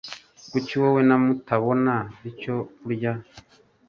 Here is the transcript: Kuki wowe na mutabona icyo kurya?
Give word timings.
Kuki 0.51 0.73
wowe 0.81 1.01
na 1.09 1.15
mutabona 1.23 1.95
icyo 2.29 2.55
kurya? 2.79 3.11